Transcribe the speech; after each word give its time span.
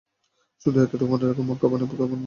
শুধু 0.65 0.77
এতটুকু 0.79 1.11
মনে 1.11 1.23
রাখ 1.23 1.37
যে, 1.37 1.43
মক্কাপানে 1.43 1.83
তুফান 1.83 1.97
ধেয়ে 1.99 2.07
আসছে। 2.07 2.19